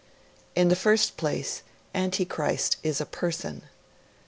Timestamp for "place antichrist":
1.15-2.77